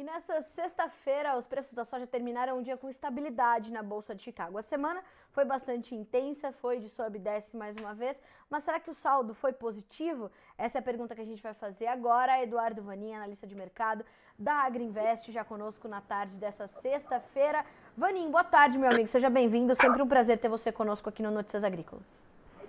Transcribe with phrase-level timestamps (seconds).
[0.00, 4.22] E nessa sexta-feira, os preços da soja terminaram um dia com estabilidade na Bolsa de
[4.22, 4.56] Chicago.
[4.56, 8.80] A semana foi bastante intensa, foi de sobe e desce mais uma vez, mas será
[8.80, 10.30] que o saldo foi positivo?
[10.56, 12.42] Essa é a pergunta que a gente vai fazer agora.
[12.42, 14.02] Eduardo Vaninha, analista de mercado
[14.38, 17.62] da Agriinvest, já conosco na tarde dessa sexta-feira.
[17.94, 19.74] Vaninho, boa tarde, meu amigo, seja bem-vindo.
[19.74, 22.22] Sempre um prazer ter você conosco aqui no Notícias Agrícolas.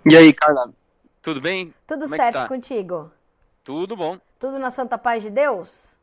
[0.04, 0.70] E aí, Carla,
[1.22, 1.72] tudo bem?
[1.86, 2.48] Tudo Como é certo é tá?
[2.48, 3.10] contigo?
[3.64, 4.20] Tudo bom.
[4.38, 5.96] Tudo na santa paz de Deus?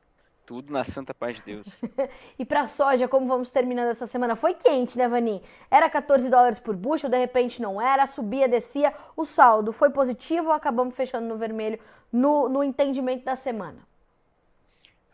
[0.49, 1.67] Tudo na santa paz de Deus.
[2.39, 4.35] e para soja, como vamos terminando essa semana?
[4.35, 5.44] Foi quente, né, Vani?
[5.70, 8.91] Era 14 dólares por bushel, de repente não era, subia, descia.
[9.16, 11.80] O saldo foi positivo ou acabamos fechando no vermelho
[12.12, 13.88] no, no entendimento da semana?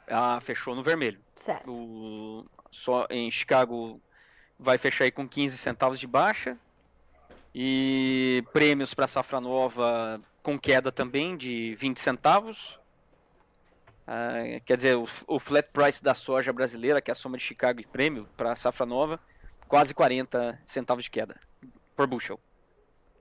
[0.08, 1.20] Ah, fechou no vermelho.
[1.36, 1.70] Certo.
[1.70, 4.00] O, só em Chicago
[4.58, 6.58] vai fechar aí com 15 centavos de baixa.
[7.54, 12.80] E prêmios para safra nova com queda também de 20 centavos.
[14.08, 17.44] Uh, quer dizer, o, o, flat price da soja brasileira, que é a soma de
[17.44, 19.20] Chicago e prêmio para a safra nova,
[19.68, 21.36] quase 40 centavos de queda
[21.96, 22.40] por bushel.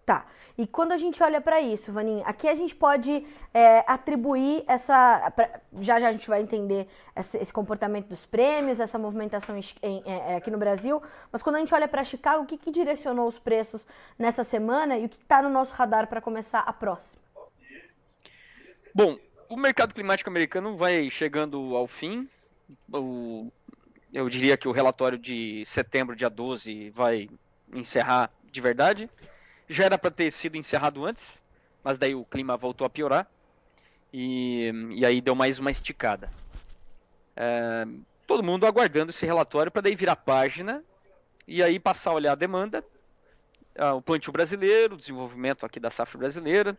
[0.05, 0.27] Tá.
[0.57, 5.33] E quando a gente olha para isso, Vaninha, aqui a gente pode é, atribuir essa.
[5.81, 10.03] Já já a gente vai entender esse, esse comportamento dos prêmios, essa movimentação em, em,
[10.05, 11.03] é, aqui no Brasil.
[11.33, 13.87] Mas quando a gente olha para Chicago, o que, que direcionou os preços
[14.19, 17.23] nessa semana e o que está no nosso radar para começar a próxima?
[18.95, 22.29] Bom, o mercado climático americano vai chegando ao fim.
[22.93, 23.51] O,
[24.13, 27.29] eu diria que o relatório de setembro, dia 12, vai
[27.73, 29.11] encerrar de verdade.
[29.69, 31.33] Já era para ter sido encerrado antes,
[31.83, 33.27] mas daí o clima voltou a piorar.
[34.13, 36.31] E, e aí deu mais uma esticada.
[37.37, 37.87] É,
[38.27, 40.85] todo mundo aguardando esse relatório para daí virar página
[41.47, 42.85] e aí passar a olhar a demanda,
[43.97, 46.79] o plantio brasileiro, o desenvolvimento aqui da safra brasileira,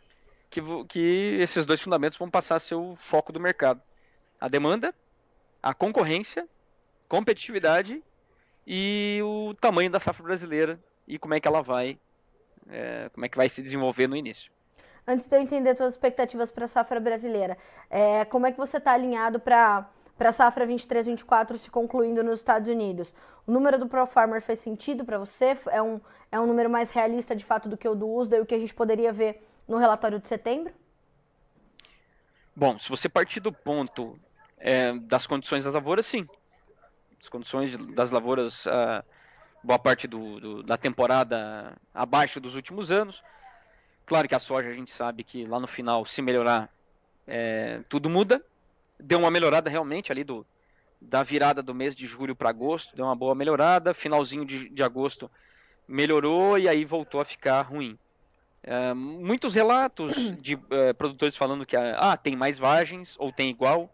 [0.56, 3.82] que, que esses dois fundamentos vão passar a ser o foco do mercado.
[4.40, 4.96] A demanda,
[5.62, 6.48] a concorrência,
[7.10, 8.02] competitividade
[8.66, 12.00] e o tamanho da safra brasileira e como é que ela vai,
[12.70, 14.52] é, como é que vai se desenvolver no início.
[15.08, 17.58] Antes de eu entender suas expectativas para a safra brasileira,
[17.90, 22.40] é, como é que você está alinhado para para a safra 23-24 se concluindo nos
[22.40, 23.14] Estados Unidos.
[23.46, 25.58] O número do Pro Farmer fez sentido para você?
[25.68, 26.00] É um,
[26.32, 28.56] é um número mais realista de fato do que o do USDA e o que
[28.56, 30.74] a gente poderia ver no relatório de setembro?
[32.56, 34.18] Bom, se você partir do ponto
[34.58, 36.28] é, das condições das lavouras, sim.
[37.20, 39.04] As condições das lavouras, uh,
[39.64, 43.22] boa parte do, do, da temporada abaixo dos últimos anos.
[44.06, 46.70] Claro que a soja a gente sabe que lá no final, se melhorar,
[47.28, 48.44] é, tudo muda.
[49.00, 50.46] Deu uma melhorada realmente ali do,
[51.02, 53.94] da virada do mês de julho para agosto, deu uma boa melhorada.
[53.94, 55.30] Finalzinho de, de agosto
[55.88, 57.98] melhorou e aí voltou a ficar ruim.
[58.66, 63.94] Uh, muitos relatos de uh, produtores falando que ah, tem mais vagens ou tem igual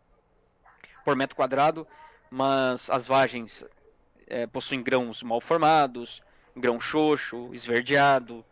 [1.04, 1.86] por metro quadrado,
[2.30, 6.22] mas as vagens uh, possuem grãos mal formados,
[6.56, 8.46] grão xoxo, esverdeado.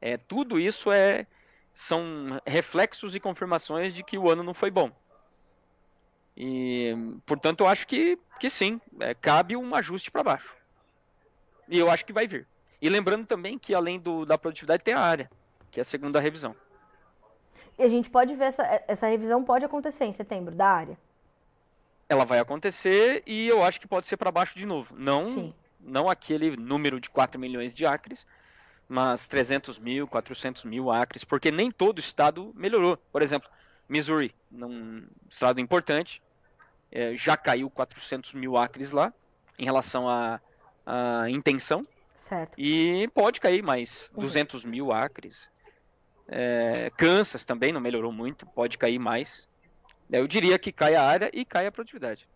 [0.00, 1.26] É, tudo isso é,
[1.74, 4.90] são reflexos e confirmações de que o ano não foi bom.
[6.34, 6.96] E,
[7.26, 10.56] portanto, eu acho que, que sim, é, cabe um ajuste para baixo.
[11.68, 12.48] E eu acho que vai vir.
[12.80, 15.30] E lembrando também que além do, da produtividade tem a área
[15.72, 16.54] que é a segunda revisão.
[17.78, 20.98] E a gente pode ver essa, essa revisão pode acontecer em setembro da área.
[22.08, 24.94] Ela vai acontecer e eu acho que pode ser para baixo de novo.
[24.96, 25.54] Não, Sim.
[25.80, 28.26] não aquele número de 4 milhões de acres,
[28.86, 32.98] mas 300 mil, 400 mil acres, porque nem todo estado melhorou.
[33.10, 33.48] Por exemplo,
[33.88, 36.22] Missouri, um estado importante,
[36.90, 39.12] é, já caiu 400 mil acres lá,
[39.58, 40.38] em relação à,
[40.84, 41.86] à intenção.
[42.14, 42.54] Certo.
[42.58, 44.70] E pode cair mais 200 uhum.
[44.70, 45.50] mil acres.
[46.28, 49.48] É, Kansas também não melhorou muito, pode cair mais.
[50.10, 52.28] Eu diria que cai a área e cai a produtividade.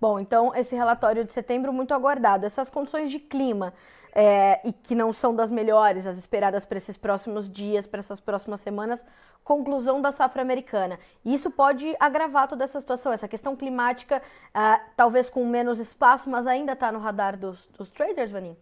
[0.00, 2.46] Bom, então esse relatório de setembro muito aguardado.
[2.46, 3.74] Essas condições de clima
[4.12, 8.20] é, e que não são das melhores, as esperadas para esses próximos dias, para essas
[8.20, 9.04] próximas semanas,
[9.42, 10.98] conclusão da safra americana.
[11.24, 13.12] Isso pode agravar toda essa situação.
[13.12, 17.90] Essa questão climática, uh, talvez com menos espaço, mas ainda está no radar dos, dos
[17.90, 18.56] traders, Vaninho?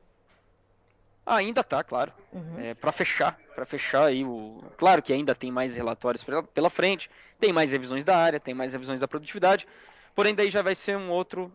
[1.27, 2.13] Ainda tá, claro.
[2.33, 2.61] Uhum.
[2.61, 6.71] É, para fechar, para fechar aí o, claro que ainda tem mais relatórios pela, pela
[6.71, 9.67] frente, tem mais revisões da área, tem mais revisões da produtividade,
[10.15, 11.53] porém daí já vai ser um outro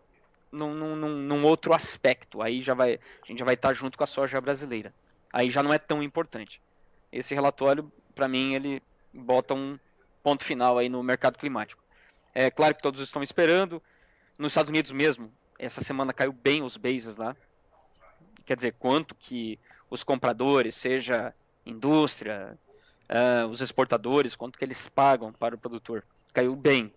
[0.52, 2.42] num, num, num outro aspecto.
[2.42, 4.94] Aí já vai, a gente já vai estar junto com a soja brasileira.
[5.32, 6.62] Aí já não é tão importante.
[7.10, 8.84] Esse relatório, para mim, ele
[9.14, 9.80] bota um
[10.22, 11.82] ponto final aí no mercado climático.
[12.36, 13.82] É claro que todos estão esperando.
[14.38, 17.36] Nos Estados Unidos mesmo, essa semana caiu bem os bases lá
[18.46, 21.34] quer dizer, quanto que os compradores, seja
[21.66, 22.58] indústria,
[23.10, 26.04] uh, os exportadores, quanto que eles pagam para o produtor.
[26.34, 26.92] Caiu bem.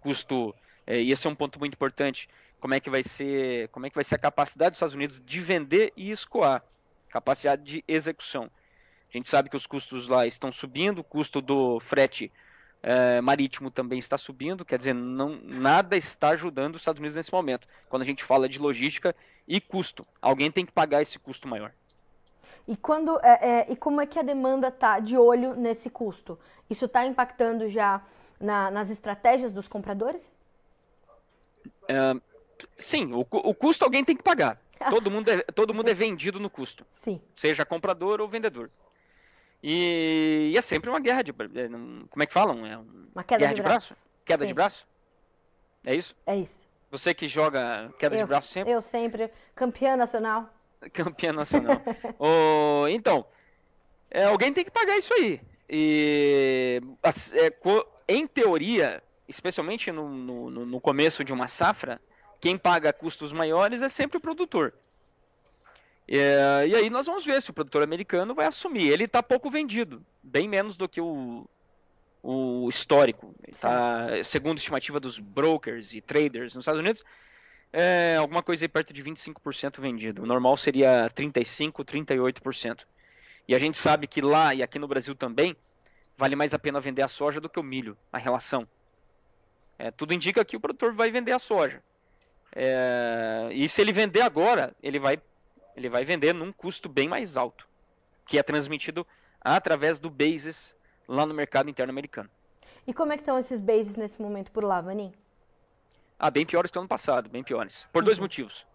[0.00, 0.54] Custo
[0.86, 2.28] É, e esse é um ponto muito importante.
[2.58, 5.22] Como é que vai ser, como é que vai ser a capacidade dos Estados Unidos
[5.24, 6.64] de vender e escoar,
[7.10, 8.50] capacidade de execução.
[9.12, 12.32] A gente sabe que os custos lá estão subindo, o custo do frete
[12.82, 17.32] é, marítimo também está subindo, quer dizer, não, nada está ajudando os Estados Unidos nesse
[17.32, 17.66] momento.
[17.88, 19.14] Quando a gente fala de logística
[19.48, 21.72] e custo, alguém tem que pagar esse custo maior.
[22.66, 26.38] E quando é, é, e como é que a demanda está de olho nesse custo?
[26.68, 28.02] Isso está impactando já
[28.38, 30.30] na, nas estratégias dos compradores?
[31.88, 32.14] É,
[32.76, 34.60] sim, o, o, custo alguém tem que pagar.
[34.90, 36.86] Todo mundo, é, todo mundo é vendido no custo.
[36.92, 37.20] Sim.
[37.34, 38.70] Seja comprador ou vendedor.
[39.60, 41.32] E, e, é sempre uma guerra de.
[41.32, 41.68] É,
[42.08, 42.64] como é que falam?
[42.64, 42.78] É
[43.12, 43.88] uma queda de, de braço?
[43.88, 44.08] braço?
[44.24, 44.46] Queda Sim.
[44.46, 44.86] de braço?
[45.84, 46.14] É isso?
[46.24, 46.67] É isso.
[46.90, 48.72] Você que joga queda eu, de braço sempre?
[48.72, 49.30] Eu sempre.
[49.54, 50.52] Campeã nacional.
[50.92, 51.82] Campeã nacional.
[52.18, 53.26] oh, então,
[54.10, 55.40] é, alguém tem que pagar isso aí.
[55.68, 56.80] E,
[57.34, 57.52] é,
[58.08, 62.00] em teoria, especialmente no, no, no começo de uma safra,
[62.40, 64.72] quem paga custos maiores é sempre o produtor.
[66.10, 68.88] É, e aí nós vamos ver se o produtor americano vai assumir.
[68.88, 71.46] Ele está pouco vendido, bem menos do que o,
[72.22, 73.34] o histórico.
[73.60, 77.04] Tá, segundo a estimativa dos brokers e traders nos Estados Unidos,
[77.72, 80.22] é alguma coisa aí perto de 25% vendido.
[80.22, 82.84] O normal seria 35%, 38%.
[83.46, 85.56] E a gente sabe que lá e aqui no Brasil também,
[86.16, 88.66] vale mais a pena vender a soja do que o milho, a relação.
[89.78, 91.82] É, tudo indica que o produtor vai vender a soja.
[92.54, 95.20] É, e se ele vender agora, ele vai
[95.76, 97.68] ele vai vender num custo bem mais alto,
[98.26, 99.06] que é transmitido
[99.40, 100.74] através do basis
[101.08, 102.28] lá no mercado interno americano.
[102.86, 105.12] E como é que estão esses bases nesse momento por lá, Vanin?
[106.18, 107.86] Ah, bem piores que o ano passado, bem piores.
[107.92, 108.06] Por uhum.
[108.06, 108.66] dois motivos.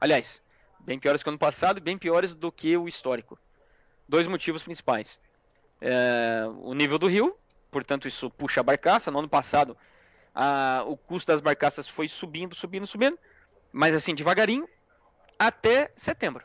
[0.00, 0.42] Aliás,
[0.80, 3.38] bem piores que o ano passado, bem piores do que o histórico.
[4.08, 5.18] Dois motivos principais.
[5.80, 7.36] É, o nível do rio,
[7.70, 9.10] portanto isso puxa a barcaça.
[9.10, 9.76] No ano passado,
[10.34, 13.18] a, o custo das barcaças foi subindo, subindo, subindo,
[13.72, 14.68] mas assim, devagarinho,
[15.38, 16.44] até setembro.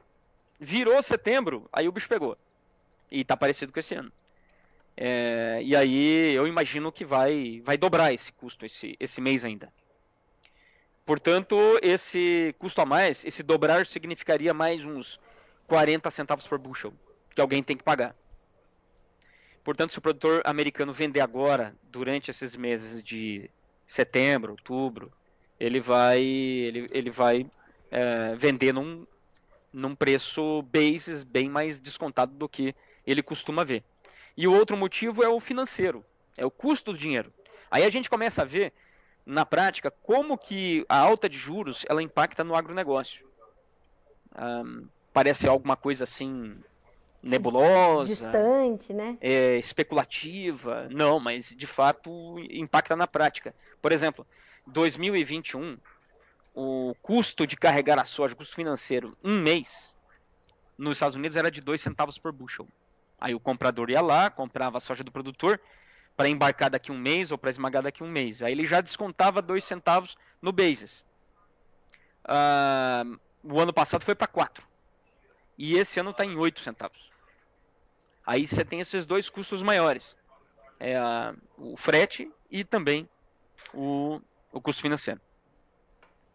[0.59, 2.37] Virou setembro, aí o bicho pegou.
[3.09, 4.11] E tá parecido com esse ano.
[4.95, 9.71] É, e aí eu imagino que vai, vai dobrar esse custo esse, esse mês ainda.
[11.05, 15.19] Portanto, esse custo a mais, esse dobrar significaria mais uns
[15.67, 16.93] 40 centavos por bushel
[17.33, 18.15] que alguém tem que pagar.
[19.63, 23.49] Portanto, se o produtor americano vender agora, durante esses meses de
[23.85, 25.11] setembro, outubro,
[25.59, 27.45] ele vai, ele, ele vai
[27.89, 29.07] é, vender num,
[29.71, 32.75] num preço basis bem mais descontado do que
[33.05, 33.83] ele costuma ver.
[34.35, 36.03] E o outro motivo é o financeiro,
[36.37, 37.31] é o custo do dinheiro.
[37.69, 38.73] Aí a gente começa a ver
[39.25, 43.25] na prática como que a alta de juros ela impacta no agronegócio.
[44.35, 46.57] Um, parece alguma coisa assim
[47.21, 49.17] nebulosa, distante, né?
[49.21, 50.87] É, especulativa.
[50.91, 53.55] Não, mas de fato impacta na prática.
[53.81, 54.25] Por exemplo,
[54.67, 55.77] 2021
[56.55, 59.95] o custo de carregar a soja, o custo financeiro, um mês,
[60.77, 62.67] nos Estados Unidos era de 2 centavos por bushel.
[63.23, 65.57] Aí o comprador ia lá, comprava a soja do produtor
[66.13, 68.43] para embarcar daqui um mês ou para esmagar daqui um mês.
[68.43, 71.05] Aí ele já descontava 2 centavos no basis.
[72.25, 74.67] Uh, o ano passado foi para 4.
[75.57, 77.09] E esse ano está em 8 centavos.
[78.25, 80.17] Aí você tem esses dois custos maiores.
[80.77, 80.99] É
[81.57, 83.07] o frete e também
[83.73, 84.19] o,
[84.51, 85.21] o custo financeiro.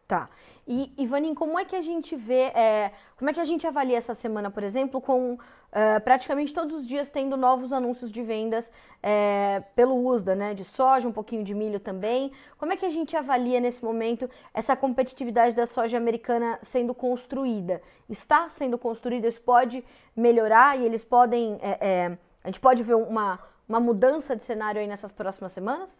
[0.06, 0.30] Tá.
[0.70, 3.96] E, Ivanin, como é que a gente vê, é, como é que a gente avalia
[3.96, 5.38] essa semana, por exemplo, com
[5.72, 8.70] é, praticamente todos os dias tendo novos anúncios de vendas
[9.02, 12.32] é, pelo USDA, né, de soja, um pouquinho de milho também.
[12.58, 17.80] Como é que a gente avalia nesse momento essa competitividade da soja americana sendo construída?
[18.06, 19.82] Está sendo construída, isso pode
[20.14, 24.82] melhorar e eles podem, é, é, a gente pode ver uma, uma mudança de cenário
[24.82, 25.98] aí nessas próximas semanas?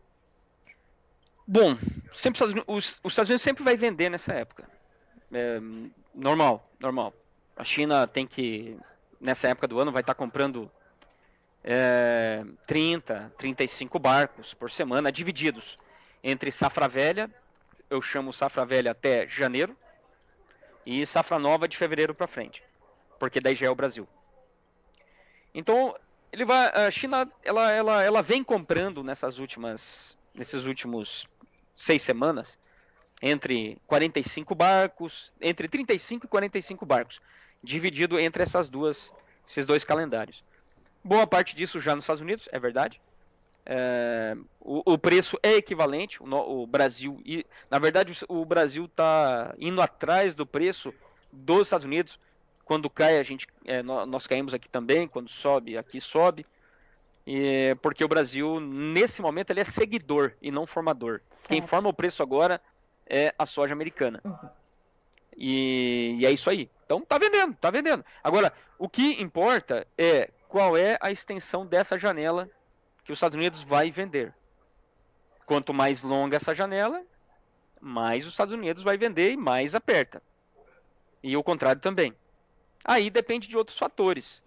[1.51, 1.79] Bom,
[2.13, 4.69] sempre os, os, Estados Unidos sempre vai vender nessa época.
[5.33, 5.59] É,
[6.15, 7.15] normal, normal.
[7.57, 8.77] A China tem que,
[9.19, 10.71] nessa época do ano, vai estar comprando
[11.65, 15.79] é, 30, 35 barcos por semana, divididos
[16.23, 17.31] entre safra velha,
[17.89, 19.75] eu chamo safra velha até janeiro,
[20.85, 22.63] e safra nova de fevereiro para frente,
[23.19, 24.07] porque daí já é o Brasil.
[25.55, 25.97] Então,
[26.31, 31.27] ele vai, a China, ela, ela, ela vem comprando nessas últimas, nesses últimos
[31.79, 32.59] seis semanas,
[33.23, 37.21] entre 45 barcos, entre 35 e 45 barcos,
[37.63, 39.13] dividido entre essas duas,
[39.47, 40.43] esses dois calendários.
[41.05, 43.01] Boa parte disso já nos Estados Unidos, é verdade.
[43.65, 46.27] É, o, o, preço é equivalente, o,
[46.63, 50.93] o Brasil, e, na verdade o, Brasil está indo atrás do preço
[51.33, 52.19] dos Estados Unidos.
[52.65, 56.45] Quando cai, a gente, é, nós caímos aqui também, quando sobe, aqui sobe.
[57.83, 61.21] Porque o Brasil, nesse momento, ele é seguidor e não formador.
[61.31, 61.49] Certo.
[61.49, 62.61] Quem forma o preço agora
[63.07, 64.21] é a soja americana.
[64.25, 64.49] Uhum.
[65.37, 66.71] E, e, é isso aí.
[66.85, 68.05] Então tá vendendo, tá vendendo.
[68.25, 72.49] Agora, o que importa é qual é a extensão dessa janela
[73.05, 74.35] que os Estados Unidos vai vender.
[75.47, 77.03] Quanto mais longa essa janela,
[77.81, 80.23] mais os Estados Unidos vai vender e mais aperta.
[81.23, 82.15] E o contrário também.
[82.85, 84.43] Aí depende de outros fatores,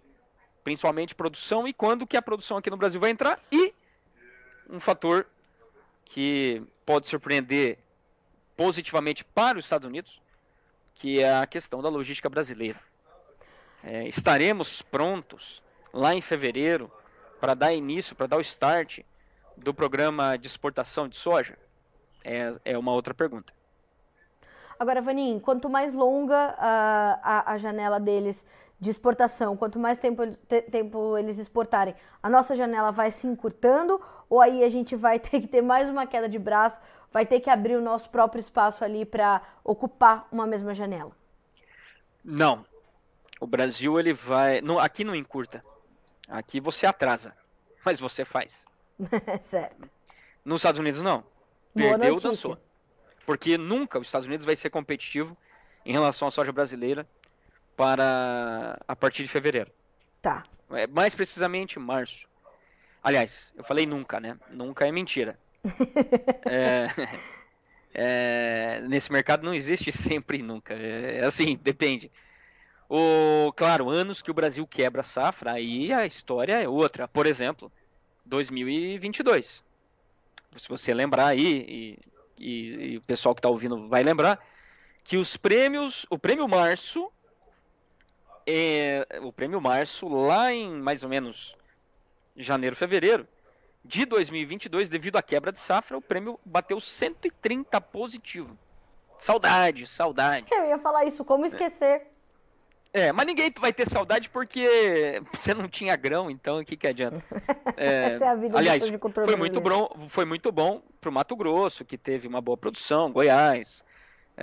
[0.64, 3.74] principalmente produção e quando que a produção aqui no Brasil vai entrar e
[4.68, 5.26] um fator
[6.04, 7.78] que pode surpreender
[8.56, 10.20] positivamente para os Estados Unidos,
[10.94, 12.80] que é a questão da logística brasileira.
[13.82, 16.90] É, estaremos prontos lá em fevereiro
[17.40, 19.00] para dar início, para dar o start
[19.56, 21.58] do programa de exportação de soja?
[22.24, 23.52] É, é uma outra pergunta.
[24.78, 28.44] Agora, Vanim, quanto mais longa a, a, a janela deles
[28.82, 34.02] de exportação, quanto mais tempo, te, tempo eles exportarem, a nossa janela vai se encurtando
[34.28, 36.80] ou aí a gente vai ter que ter mais uma queda de braço,
[37.12, 41.12] vai ter que abrir o nosso próprio espaço ali para ocupar uma mesma janela?
[42.24, 42.66] Não.
[43.40, 45.64] O Brasil ele vai, não, aqui não encurta.
[46.26, 47.36] Aqui você atrasa,
[47.86, 48.66] mas você faz.
[49.42, 49.88] certo.
[50.44, 51.22] Nos Estados Unidos não.
[51.72, 52.58] Perdeu, dançou.
[53.24, 55.38] Porque nunca os Estados Unidos vai ser competitivo
[55.86, 57.06] em relação à soja brasileira
[57.76, 59.70] para a partir de fevereiro.
[60.20, 60.44] Tá.
[60.70, 62.28] É, mais precisamente março.
[63.02, 64.38] Aliás, eu falei nunca, né?
[64.50, 65.38] Nunca é mentira.
[66.46, 66.88] é,
[67.94, 70.74] é, nesse mercado não existe sempre e nunca.
[70.74, 72.10] É, é, assim, depende.
[72.88, 77.08] O, claro, anos que o Brasil quebra a safra, aí a história é outra.
[77.08, 77.72] Por exemplo,
[78.26, 79.64] 2022
[80.56, 81.98] se você lembrar aí, e,
[82.38, 84.38] e, e o pessoal que está ouvindo vai lembrar,
[85.04, 87.10] que os prêmios, o prêmio Março,
[88.46, 91.56] é, o prêmio Março, lá em mais ou menos
[92.36, 93.26] janeiro, fevereiro
[93.84, 98.56] de 2022, devido à quebra de safra, o prêmio bateu 130 positivo.
[99.18, 100.46] Saudade, saudade.
[100.50, 102.06] Eu ia falar isso, como esquecer?
[102.94, 106.86] É, mas ninguém vai ter saudade porque você não tinha grão, então o que, que
[106.86, 107.22] adianta?
[107.74, 108.86] É, Essa é a vida aliás,
[109.24, 113.82] foi muito, bom, foi muito bom pro Mato Grosso, que teve uma boa produção, Goiás.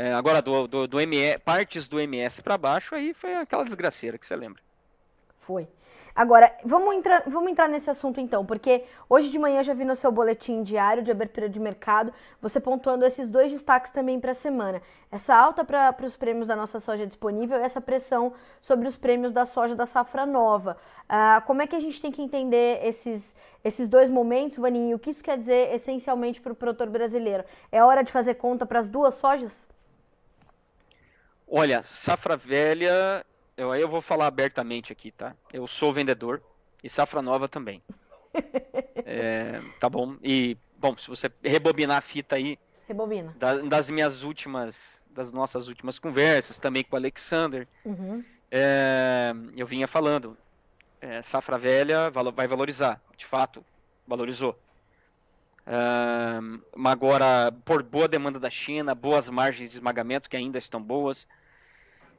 [0.01, 4.17] É, agora, do, do, do MS, partes do MS para baixo, aí foi aquela desgraceira
[4.17, 4.61] que você lembra.
[5.41, 5.67] Foi.
[6.15, 9.83] Agora, vamos entrar, vamos entrar nesse assunto então, porque hoje de manhã eu já vi
[9.83, 14.31] no seu boletim diário de abertura de mercado você pontuando esses dois destaques também para
[14.31, 14.81] a semana.
[15.11, 19.33] Essa alta para os prêmios da nossa soja disponível e essa pressão sobre os prêmios
[19.33, 20.77] da soja da safra nova.
[21.09, 24.95] Ah, como é que a gente tem que entender esses, esses dois momentos, Vaninho?
[24.95, 27.43] O que isso quer dizer essencialmente para o produtor brasileiro?
[27.69, 29.67] É hora de fazer conta para as duas sojas?
[31.49, 33.25] Olha, safra velha
[33.59, 35.35] eu, aí eu vou falar abertamente aqui, tá?
[35.51, 36.41] Eu sou vendedor
[36.81, 37.83] e safra nova também.
[39.05, 40.15] é, tá bom?
[40.23, 42.57] E, bom, se você rebobinar a fita aí.
[42.87, 43.35] Rebobina.
[43.37, 48.23] Da, das minhas últimas, das nossas últimas conversas, também com o Alexander, uhum.
[48.49, 50.37] é, eu vinha falando.
[51.01, 53.63] É, safra velha vai valorizar, de fato,
[54.07, 54.57] valorizou.
[55.69, 61.27] Uh, agora, por boa demanda da China, boas margens de esmagamento que ainda estão boas,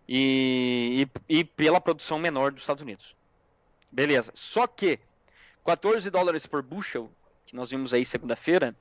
[0.09, 3.17] e, e, e pela produção menor dos Estados Unidos.
[3.91, 4.31] Beleza.
[4.37, 5.01] Só que
[5.65, 7.11] 14 dólares por bushel,
[7.45, 8.75] que nós vimos aí segunda-feira,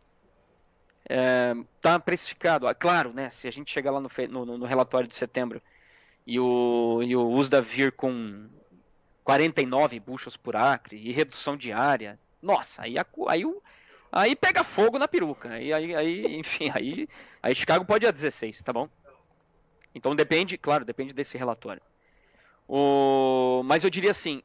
[1.04, 2.68] está é, precificado.
[2.68, 3.30] Ah, claro, né?
[3.32, 5.62] Se a gente chegar lá no, no, no relatório de setembro
[6.28, 8.48] e o, e o USDA vir com
[9.24, 12.96] 49 bushels por acre e redução diária, nossa, aí,
[13.28, 13.44] aí,
[14.12, 15.50] aí pega fogo na peruca.
[15.50, 17.08] Aí, aí, aí enfim, aí,
[17.42, 18.90] aí Chicago pode ir a 16, tá bom?
[19.94, 21.82] Então depende, claro, depende desse relatório.
[22.68, 23.62] O...
[23.66, 24.44] Mas eu diria assim,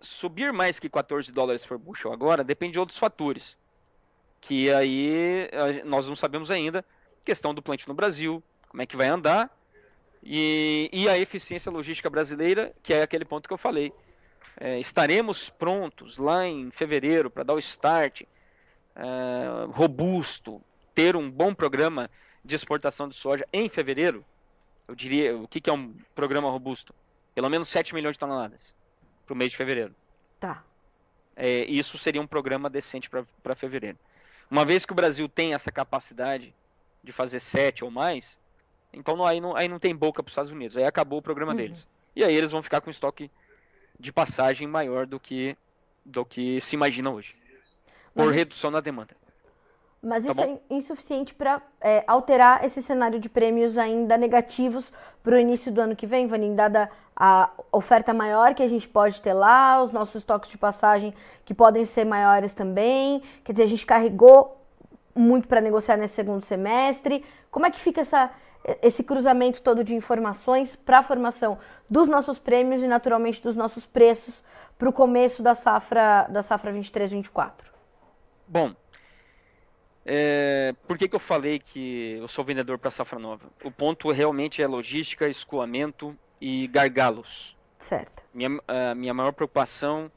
[0.00, 3.56] subir mais que 14 dólares por bushel agora depende de outros fatores.
[4.40, 5.48] Que aí
[5.84, 6.84] nós não sabemos ainda.
[7.24, 9.50] Questão do plantio no Brasil, como é que vai andar.
[10.22, 13.92] E, e a eficiência logística brasileira, que é aquele ponto que eu falei.
[14.60, 18.22] É, estaremos prontos lá em fevereiro para dar o start
[18.96, 20.62] é, robusto,
[20.94, 22.10] ter um bom programa
[22.44, 24.24] de exportação de soja em fevereiro?
[24.92, 26.94] eu diria, o que, que é um programa robusto?
[27.34, 28.74] Pelo menos 7 milhões de toneladas
[29.24, 29.94] para o mês de fevereiro.
[30.38, 30.62] Tá.
[31.34, 33.98] É, isso seria um programa decente para fevereiro.
[34.50, 36.54] Uma vez que o Brasil tem essa capacidade
[37.02, 38.38] de fazer 7 ou mais,
[38.92, 40.76] então não, aí, não, aí não tem boca para os Estados Unidos.
[40.76, 41.56] Aí acabou o programa uhum.
[41.56, 41.88] deles.
[42.14, 43.30] E aí eles vão ficar com estoque
[43.98, 45.56] de passagem maior do que,
[46.04, 47.34] do que se imagina hoje.
[48.14, 48.36] Por Mas...
[48.36, 49.14] redução na demanda.
[50.02, 50.60] Mas tá isso bom?
[50.68, 54.92] é insuficiente para é, alterar esse cenário de prêmios ainda negativos
[55.22, 58.88] para o início do ano que vem, Vanin, dada a oferta maior que a gente
[58.88, 61.14] pode ter lá, os nossos estoques de passagem
[61.44, 63.22] que podem ser maiores também.
[63.44, 64.60] Quer dizer, a gente carregou
[65.14, 67.24] muito para negociar nesse segundo semestre?
[67.48, 68.28] Como é que fica essa,
[68.82, 73.86] esse cruzamento todo de informações para a formação dos nossos prêmios e, naturalmente, dos nossos
[73.86, 74.42] preços
[74.76, 77.71] para o começo da safra, da safra 23-24?
[78.52, 78.76] Bom,
[80.04, 83.50] é, por que, que eu falei que eu sou vendedor para a safra nova?
[83.64, 87.56] O ponto realmente é logística, escoamento e gargalos.
[87.78, 88.22] Certo.
[88.34, 90.12] Minha, a minha maior preocupação,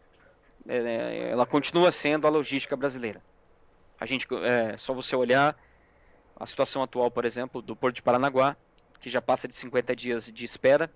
[0.68, 3.22] é, ela continua sendo a logística brasileira.
[3.98, 5.58] A gente, é só você olhar
[6.38, 8.58] a situação atual, por exemplo, do Porto de Paranaguá,
[9.00, 10.92] que já passa de 50 dias de espera,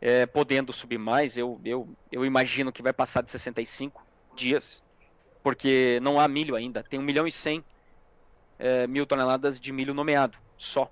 [0.00, 4.02] é, podendo subir mais, eu, eu, eu imagino que vai passar de 65
[4.34, 4.82] dias,
[5.46, 7.64] porque não há milho ainda, tem 1 milhão e 100
[8.58, 10.90] é, mil toneladas de milho nomeado, só,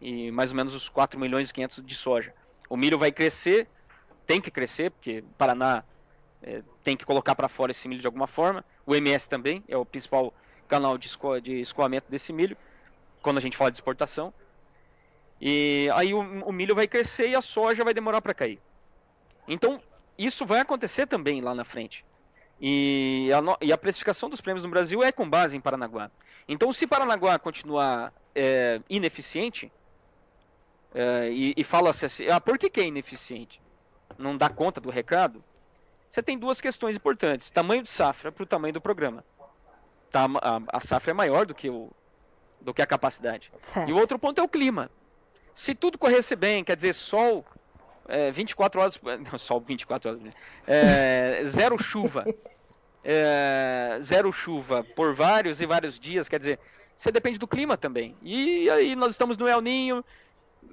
[0.00, 2.32] e mais ou menos os 4 milhões e 500 de soja.
[2.70, 3.68] O milho vai crescer,
[4.26, 5.84] tem que crescer, porque o Paraná
[6.42, 9.76] é, tem que colocar para fora esse milho de alguma forma, o MS também é
[9.76, 10.32] o principal
[10.66, 12.56] canal de, esco de escoamento desse milho,
[13.20, 14.32] quando a gente fala de exportação.
[15.38, 18.58] E aí o, o milho vai crescer e a soja vai demorar para cair.
[19.46, 19.82] Então,
[20.16, 22.02] isso vai acontecer também lá na frente.
[22.64, 26.10] E a, e a, precificação dos prêmios no Brasil é com base em Paranaguá.
[26.46, 29.72] Então, se Paranaguá continuar é, ineficiente,
[30.94, 33.60] é, e, e fala-se assim, ah, por que, que é ineficiente?
[34.16, 35.42] Não dá conta do recado?
[36.12, 39.24] você tem duas questões importantes: tamanho de safra para o tamanho do programa.
[40.10, 41.90] Tá, a, a, safra é maior do que, o,
[42.60, 43.50] do que a capacidade.
[43.62, 43.88] Certo.
[43.88, 44.90] E o outro ponto é o clima.
[45.54, 47.44] Se tudo corresse bem, quer dizer, sol
[48.12, 49.00] é, 24 horas.
[49.32, 50.22] Não, sol 24 horas.
[50.22, 50.32] Né?
[50.66, 52.26] É, zero chuva.
[53.02, 56.60] É, zero chuva por vários e vários dias, quer dizer,
[56.96, 58.14] você depende do clima também.
[58.22, 60.04] E aí nós estamos no El Ninho,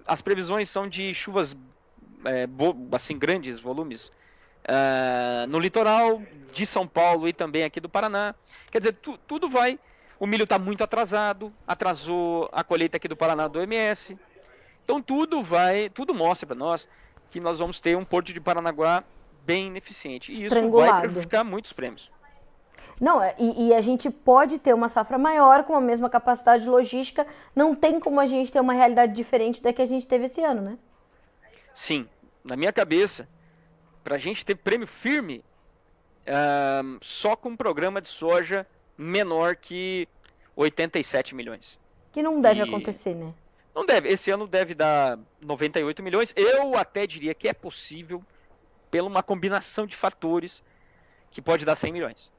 [0.05, 1.57] as previsões são de chuvas
[2.25, 2.47] é,
[2.91, 4.11] assim grandes volumes
[4.67, 6.21] uh, no litoral
[6.53, 8.35] de São Paulo e também aqui do Paraná.
[8.69, 9.79] Quer dizer, tu, tudo vai.
[10.19, 14.17] O milho está muito atrasado, atrasou a colheita aqui do Paraná do OMS.
[14.83, 16.87] Então tudo vai, tudo mostra para nós
[17.29, 19.03] que nós vamos ter um porto de Paranaguá
[19.45, 20.31] bem ineficiente.
[20.31, 22.11] E isso vai prejudicar muitos prêmios.
[22.99, 26.67] Não, é, e, e, a gente pode ter uma safra maior com a mesma capacidade
[26.67, 27.25] logística.
[27.55, 30.43] Não tem como a gente ter uma realidade diferente da que a gente teve esse
[30.43, 30.77] ano, né?
[31.73, 32.07] Sim.
[32.43, 33.27] Na minha cabeça,
[34.03, 35.43] para a gente ter prêmio firme
[36.27, 40.05] uh, só com um programa de soja menor que
[40.55, 41.79] 87 milhões.
[42.11, 42.63] Que não deve e...
[42.63, 43.33] acontecer, né?
[43.73, 44.09] Não deve.
[44.09, 46.33] Esse ano deve dar 98 milhões.
[46.35, 48.23] Eu até diria que é possível,
[48.89, 50.61] pela uma combinação de fatores,
[51.31, 52.29] que pode dar 100 milhões.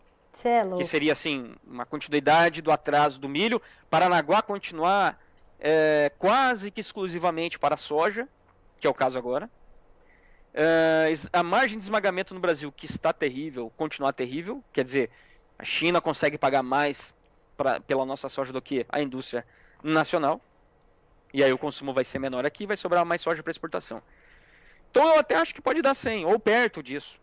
[0.75, 3.61] É que seria assim, uma continuidade do atraso do milho.
[3.89, 5.21] Paranaguá continuar
[5.59, 8.29] é, quase que exclusivamente para a soja,
[8.79, 9.51] que é o caso agora.
[10.53, 15.11] Uh, a margem de esmagamento no Brasil, que está terrível, continuar terrível, quer dizer,
[15.57, 17.15] a China consegue pagar mais
[17.57, 19.47] pra, pela nossa soja do que a indústria
[19.81, 20.41] nacional,
[21.33, 24.03] e aí o consumo vai ser menor aqui vai sobrar mais soja para exportação.
[24.91, 27.21] Então eu até acho que pode dar 100, ou perto disso.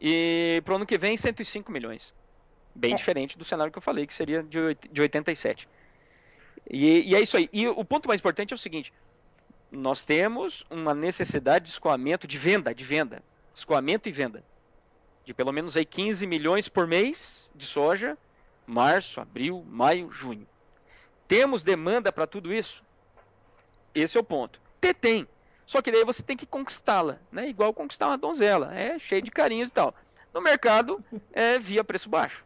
[0.00, 2.14] E para o ano que vem, 105 milhões.
[2.74, 2.96] Bem é.
[2.96, 5.68] diferente do cenário que eu falei, que seria de, de 87.
[6.70, 7.48] E, e é isso aí.
[7.52, 8.92] E o ponto mais importante é o seguinte:
[9.70, 13.22] nós temos uma necessidade de escoamento, de venda, de venda,
[13.54, 14.42] escoamento e venda,
[15.24, 18.16] de pelo menos aí 15 milhões por mês de soja,
[18.66, 20.46] março, abril, maio, junho.
[21.28, 22.82] Temos demanda para tudo isso?
[23.94, 24.60] Esse é o ponto.
[24.80, 25.26] Ter tem,
[25.66, 27.48] só que daí você tem que conquistá-la, né?
[27.48, 29.94] Igual conquistar uma donzela, é cheio de carinhos e tal.
[30.32, 31.02] No mercado
[31.32, 32.44] é via preço baixo.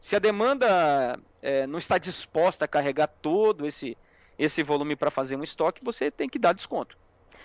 [0.00, 3.96] Se a demanda é, não está disposta a carregar todo esse
[4.38, 6.98] esse volume para fazer um estoque, você tem que dar desconto.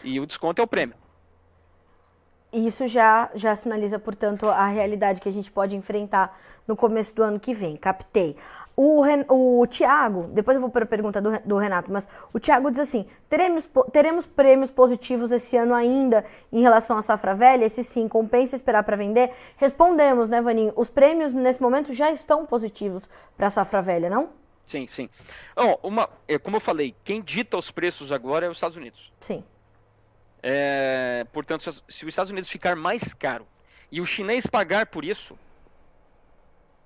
[0.04, 0.96] E o desconto é o prêmio.
[2.52, 7.22] Isso já, já sinaliza, portanto, a realidade que a gente pode enfrentar no começo do
[7.22, 7.78] ano que vem.
[7.78, 8.36] Captei.
[8.76, 12.72] O, o Tiago, depois eu vou para a pergunta do, do, Renato, mas o Tiago
[12.72, 17.66] diz assim: teremos, teremos prêmios positivos esse ano ainda em relação à safra velha?
[17.66, 19.32] Esse sim, compensa esperar para vender?
[19.58, 20.72] Respondemos, né, Vaninho?
[20.78, 24.30] Os prêmios nesse momento já estão positivos para a safra velha, não?
[24.66, 25.10] Sim, sim.
[25.58, 29.12] Oh, uma, é, como eu falei, quem dita os preços agora é os Estados Unidos.
[29.20, 29.44] Sim.
[30.42, 33.46] É, portanto, se, os Estados Unidos ficar mais caro
[33.92, 35.38] e o chinês pagar por isso,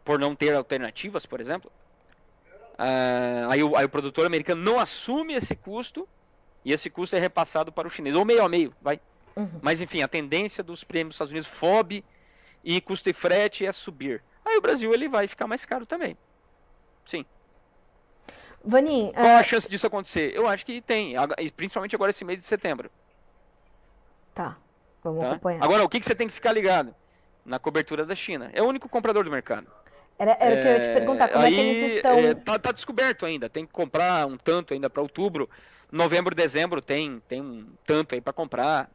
[0.03, 1.71] por não ter alternativas, por exemplo,
[2.73, 6.07] uh, aí, o, aí o produtor americano não assume esse custo
[6.65, 8.99] e esse custo é repassado para o chinês, ou meio a meio, vai.
[9.35, 9.59] Uhum.
[9.61, 12.03] Mas enfim, a tendência dos prêmios dos Estados Unidos, FOB
[12.63, 14.23] e custo e frete é subir.
[14.45, 16.17] Aí o Brasil ele vai ficar mais caro também.
[17.05, 17.25] Sim.
[18.63, 19.39] Vanin, Qual é...
[19.39, 20.33] a chance disso acontecer?
[20.33, 21.15] Eu acho que tem,
[21.55, 22.89] principalmente agora esse mês de setembro.
[24.33, 24.57] Tá,
[25.03, 25.31] vamos tá?
[25.31, 25.63] acompanhar.
[25.63, 26.93] Agora, o que, que você tem que ficar ligado?
[27.45, 28.49] Na cobertura da China.
[28.53, 29.67] É o único comprador do mercado.
[30.17, 32.19] Era, era o que eu ia te perguntar, como aí, é que eles estão.
[32.19, 35.49] É, tá, tá descoberto ainda, tem que comprar um tanto ainda para outubro.
[35.91, 38.89] Novembro, dezembro tem, tem um tanto aí para comprar.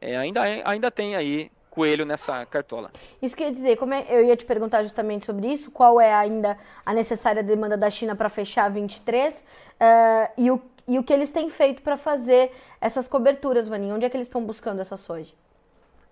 [0.00, 2.90] É, ainda, ainda tem aí coelho nessa cartola.
[3.22, 6.58] Isso quer dizer, como é, eu ia te perguntar justamente sobre isso, qual é ainda
[6.84, 11.30] a necessária demanda da China para fechar 23 uh, e, o, e o que eles
[11.30, 12.50] têm feito para fazer
[12.80, 13.94] essas coberturas, Vaninho?
[13.94, 15.32] Onde é que eles estão buscando essa soja?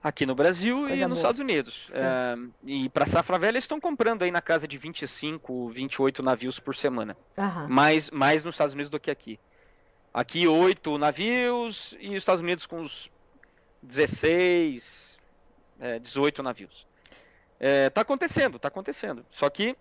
[0.01, 1.17] Aqui no Brasil Coisa e nos boa.
[1.17, 1.91] Estados Unidos.
[1.93, 6.61] É, e para safra velha eles estão comprando aí na casa de 25, 28 navios
[6.61, 7.17] por semana.
[7.37, 7.69] Uhum.
[7.69, 9.41] Mais, mais nos Estados Unidos do que aqui.
[10.15, 13.11] Aqui 8 navios e os Estados Unidos com uns
[13.83, 15.19] 16,
[15.81, 16.87] é, 18 navios.
[17.59, 19.27] É, tá acontecendo, tá acontecendo.
[19.29, 19.77] Só que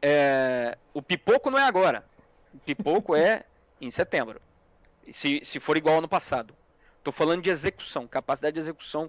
[0.00, 2.06] é, o pipoco não é agora.
[2.54, 3.44] O pipoco é
[3.80, 4.40] em setembro.
[5.10, 6.54] Se, se for igual ano passado.
[6.98, 9.08] Estou falando de execução, capacidade de execução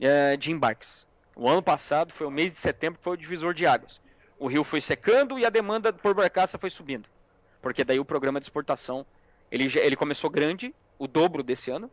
[0.00, 1.06] é, de embarques.
[1.34, 4.00] O ano passado foi o mês de setembro que foi o divisor de águas.
[4.38, 7.08] O rio foi secando e a demanda por barcaça foi subindo.
[7.62, 9.06] Porque daí o programa de exportação
[9.50, 11.86] ele, ele começou grande, o dobro desse ano,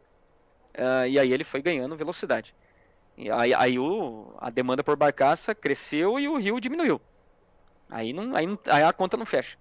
[0.75, 2.55] uh, e aí ele foi ganhando velocidade.
[3.17, 6.99] E aí, aí o, a demanda por barcaça cresceu e o rio diminuiu.
[7.89, 9.57] Aí, não, aí, aí a conta não fecha.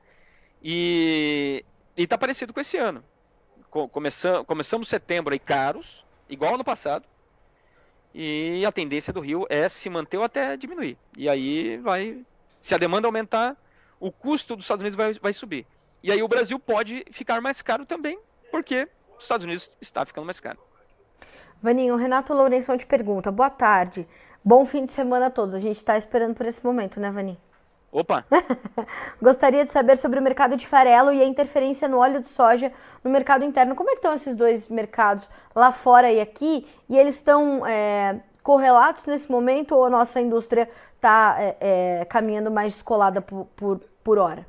[0.62, 1.64] E
[2.05, 3.05] está parecido com esse ano.
[3.93, 7.05] Começamos, começamos setembro aí caros, igual ano passado,
[8.13, 10.99] e a tendência do rio é se manter ou até diminuir.
[11.17, 12.25] E aí vai,
[12.61, 13.57] se a demanda aumentar,
[14.01, 15.67] o custo dos Estados Unidos vai, vai subir.
[16.03, 18.19] E aí o Brasil pode ficar mais caro também,
[18.51, 20.59] porque os Estados Unidos está ficando mais caro.
[21.63, 24.09] Vaninho, o Renato Lourenço te pergunta: boa tarde,
[24.43, 25.55] bom fim de semana a todos.
[25.55, 27.39] A gente está esperando por esse momento, né, Vaninho?
[27.92, 28.24] Opa!
[29.20, 32.72] Gostaria de saber sobre o mercado de farelo e a interferência no óleo de soja
[33.03, 33.74] no mercado interno.
[33.74, 36.68] Como é que estão esses dois mercados lá fora e aqui?
[36.88, 42.50] E eles estão é, correlatos nesse momento ou a nossa indústria está é, é, caminhando
[42.50, 44.46] mais descolada por, por, por hora?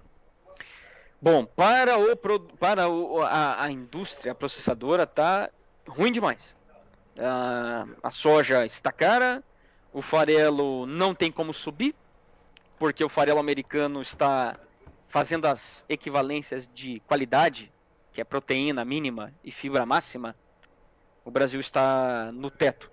[1.19, 2.15] Bom, para, o,
[2.60, 5.49] para o, a, a indústria processadora está
[5.88, 6.56] ruim demais.
[7.19, 9.43] A, a soja está cara,
[9.93, 11.95] o farelo não tem como subir,
[12.82, 14.60] porque o farelo americano está
[15.08, 17.72] fazendo as equivalências de qualidade,
[18.12, 20.36] que é proteína mínima e fibra máxima.
[21.24, 22.91] O Brasil está no teto.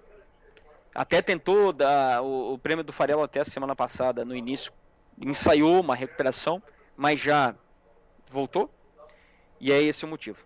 [0.95, 4.75] Até tentou dar o, o prêmio do farelo até a semana passada, no início,
[5.19, 6.63] ensaiou uma recuperação,
[6.95, 7.55] mas já
[8.29, 8.71] voltou.
[9.59, 10.45] E é esse o motivo.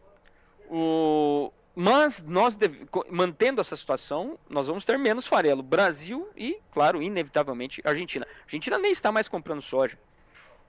[0.70, 1.50] O...
[1.74, 2.86] Mas nós, deve...
[3.10, 5.62] mantendo essa situação, nós vamos ter menos farelo.
[5.62, 8.26] Brasil e, claro, inevitavelmente, Argentina.
[8.26, 9.98] A Argentina nem está mais comprando soja.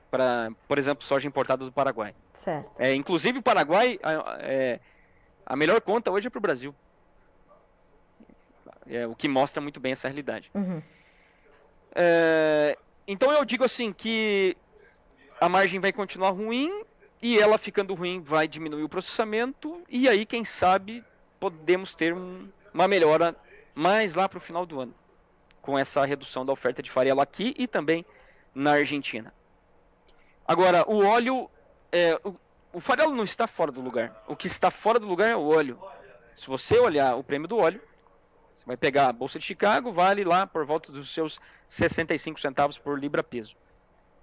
[0.09, 2.15] Para, por exemplo, soja importada do Paraguai.
[2.31, 2.71] Certo.
[2.79, 3.99] É, inclusive o Paraguai,
[4.39, 4.79] é,
[5.45, 6.73] a melhor conta hoje é para o Brasil.
[8.87, 10.51] É, o que mostra muito bem essa realidade.
[10.53, 10.81] Uhum.
[11.95, 14.55] É, então eu digo assim que
[15.41, 16.83] a margem vai continuar ruim
[17.23, 21.01] e ela ficando ruim vai diminuir o processamento e aí quem sabe
[21.39, 23.33] podemos ter um, uma melhora
[23.73, 24.93] mais lá para o final do ano
[25.61, 28.05] com essa redução da oferta de farelo aqui e também
[28.53, 29.33] na Argentina.
[30.45, 31.49] Agora o óleo,
[31.93, 32.35] é, o,
[32.73, 34.21] o farelo não está fora do lugar.
[34.27, 35.79] O que está fora do lugar é o óleo.
[36.35, 37.81] Se você olhar o prêmio do óleo,
[38.53, 42.77] você vai pegar a bolsa de Chicago, vale lá por volta dos seus 65 centavos
[42.77, 43.55] por libra peso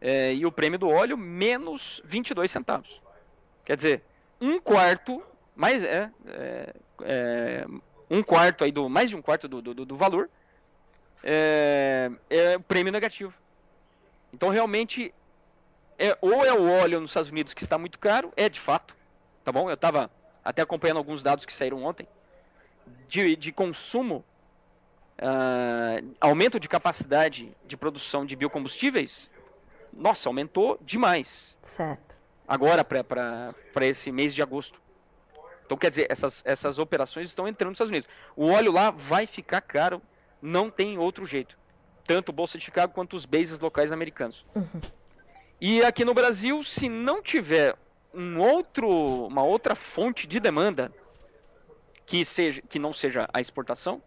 [0.01, 3.01] é, e o prêmio do óleo menos 22 centavos.
[3.65, 4.03] Quer dizer,
[4.41, 5.23] um quarto,
[5.55, 7.67] mais é, é, é
[8.09, 10.29] um quarto aí do mais de um quarto do, do, do valor
[11.23, 13.35] é, é o prêmio negativo.
[14.33, 15.15] Então realmente
[15.99, 18.97] é, ou é o óleo nos Estados Unidos que está muito caro, é de fato,
[19.45, 19.69] tá bom?
[19.69, 20.11] Eu estava
[20.45, 22.09] até acompanhando alguns dados que saíram ontem
[23.07, 24.25] de, de consumo,
[25.19, 29.30] uh, aumento de capacidade de produção de biocombustíveis
[29.93, 31.57] nossa, aumentou demais.
[31.63, 32.17] Certo.
[32.47, 33.55] Agora, para
[33.87, 34.81] esse mês de agosto.
[35.65, 38.11] Então, quer dizer, essas, essas operações estão entrando nos Estados Unidos.
[38.35, 40.03] O óleo lá vai ficar caro,
[40.43, 41.57] não tem outro jeito.
[42.05, 44.45] Tanto Bolsa de Chicago quanto os bases locais americanos.
[44.55, 44.81] Uhum.
[45.61, 47.77] E aqui no Brasil, se não tiver
[48.13, 48.89] um outro,
[49.27, 50.93] uma outra fonte de demanda
[52.05, 54.03] que, seja, que não seja a exportação,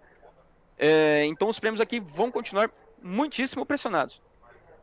[0.78, 2.70] é, então os prêmios aqui vão continuar
[3.02, 4.22] muitíssimo pressionados.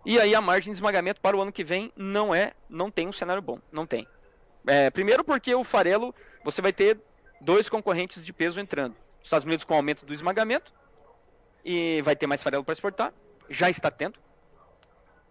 [0.05, 3.07] E aí a margem de esmagamento para o ano que vem não é, não tem
[3.07, 4.07] um cenário bom, não tem.
[4.67, 6.99] É, primeiro porque o farelo, você vai ter
[7.41, 8.97] dois concorrentes de peso entrando.
[9.23, 10.73] Estados Unidos com aumento do esmagamento
[11.65, 13.13] e vai ter mais farelo para exportar,
[13.49, 14.19] já está tendo.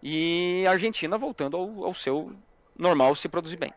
[0.01, 2.33] E a Argentina voltando ao, ao seu
[2.77, 3.73] normal se produzir bem.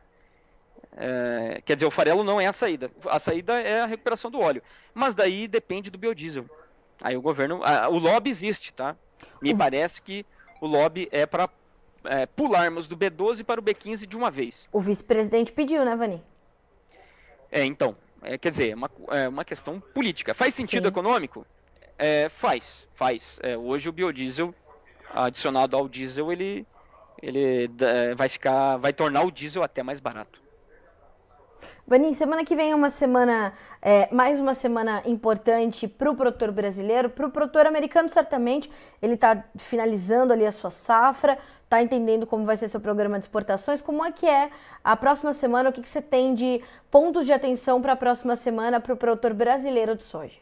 [0.95, 2.91] É, quer dizer, o farelo não é a saída.
[3.07, 4.63] A saída é a recuperação do óleo.
[4.93, 6.45] Mas daí depende do biodiesel.
[7.03, 7.63] Aí o governo.
[7.65, 8.95] A, o lobby existe, tá?
[9.41, 10.27] Me parece que
[10.63, 11.51] o lobby é para
[12.05, 14.69] é, pularmos do B12 para o B15 de uma vez.
[14.73, 16.23] O vice-presidente pediu, né, Vani?
[17.51, 17.97] É, então.
[18.23, 20.33] É, quer dizer, é uma, é uma questão política.
[20.33, 20.89] Faz sentido Sim.
[20.91, 21.45] econômico?
[21.99, 23.41] É, faz, faz.
[23.43, 24.55] É, hoje o biodiesel
[25.13, 26.65] adicionado ao diesel, ele,
[27.21, 30.41] ele é, vai ficar, vai tornar o diesel até mais barato.
[31.87, 36.53] Vani, semana que vem é uma semana, é, mais uma semana importante para o produtor
[36.53, 38.71] brasileiro, para o produtor americano certamente,
[39.01, 43.25] ele está finalizando ali a sua safra, está entendendo como vai ser seu programa de
[43.25, 44.51] exportações, como é que é
[44.85, 48.37] a próxima semana, o que, que você tem de pontos de atenção para a próxima
[48.37, 50.39] semana para o produtor brasileiro de soja?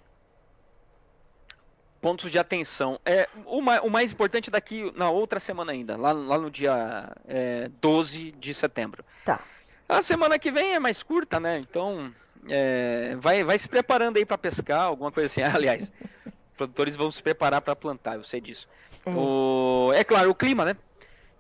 [2.01, 2.99] Pontos de atenção.
[3.05, 7.13] É, o, mais, o mais importante daqui na outra semana ainda, lá, lá no dia
[7.29, 9.05] é, 12 de setembro.
[9.25, 9.41] Tá.
[9.91, 11.59] A semana que vem é mais curta, né?
[11.59, 12.13] Então,
[12.49, 15.43] é, vai, vai se preparando aí para pescar, alguma coisa assim.
[15.57, 15.91] Aliás,
[16.57, 18.69] produtores vão se preparar para plantar, eu sei disso.
[19.05, 19.11] É.
[19.11, 20.77] O, é claro, o clima, né?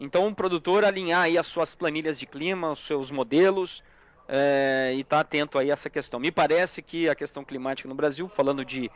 [0.00, 3.84] Então, o produtor alinhar aí as suas planilhas de clima, os seus modelos,
[4.26, 6.18] é, e estar tá atento aí a essa questão.
[6.18, 8.90] Me parece que a questão climática no Brasil, falando de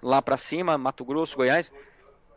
[0.00, 1.72] lá para cima, Mato Grosso, Goiás,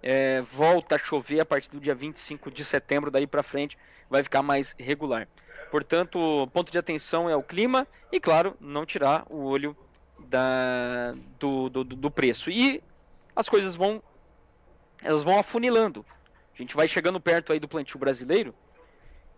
[0.02, 3.78] é, volta a chover a partir do dia 25 de setembro, daí para frente
[4.10, 5.28] vai ficar mais regular.
[5.74, 9.76] Portanto, ponto de atenção é o clima e, claro, não tirar o olho
[10.20, 12.52] da, do, do, do preço.
[12.52, 12.84] E
[13.36, 14.00] as coisas vão
[15.02, 16.06] elas vão afunilando.
[16.54, 18.54] A gente vai chegando perto aí do plantio brasileiro.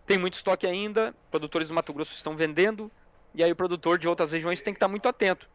[0.04, 2.92] Tem muito estoque ainda, produtores do Mato Grosso estão vendendo,
[3.34, 5.48] e aí o produtor de outras regiões tem que estar muito atento.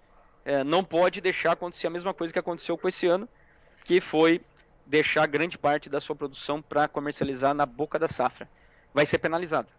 [0.43, 3.29] É, não pode deixar acontecer a mesma coisa que aconteceu com esse ano,
[3.85, 4.41] que foi
[4.83, 8.49] deixar grande parte da sua produção para comercializar na boca da safra.
[8.91, 9.69] Vai ser penalizado.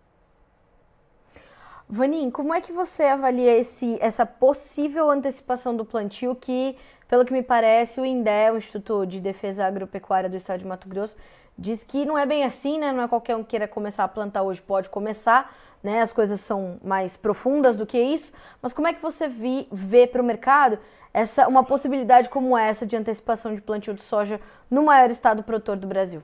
[1.95, 6.75] Vanin, como é que você avalia esse, essa possível antecipação do plantio que,
[7.07, 10.89] pelo que me parece, o INDE, o Instituto de Defesa Agropecuária do Estado de Mato
[10.89, 11.15] Grosso,
[11.57, 12.93] diz que não é bem assim, né?
[12.93, 16.01] Não é qualquer um que queira começar a plantar hoje, pode começar, né?
[16.01, 18.33] As coisas são mais profundas do que isso.
[18.63, 20.79] Mas como é que você vi, vê para o mercado
[21.13, 25.77] essa uma possibilidade como essa de antecipação de plantio de soja no maior estado produtor
[25.77, 26.23] do Brasil?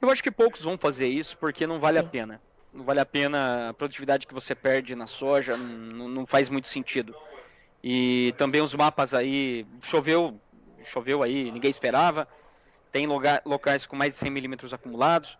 [0.00, 2.06] Eu acho que poucos vão fazer isso porque não vale Sim.
[2.06, 2.45] a pena
[2.76, 6.68] não vale a pena a produtividade que você perde na soja, não, não faz muito
[6.68, 7.16] sentido.
[7.82, 10.38] E também os mapas aí, choveu,
[10.84, 12.28] choveu aí, ninguém esperava,
[12.92, 15.38] tem lugar, locais com mais de 100 milímetros acumulados,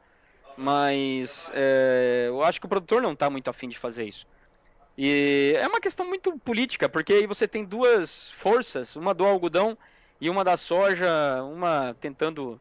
[0.56, 4.26] mas é, eu acho que o produtor não está muito afim de fazer isso.
[4.96, 9.76] E é uma questão muito política, porque aí você tem duas forças, uma do algodão
[10.18, 12.58] e uma da soja, uma tentando,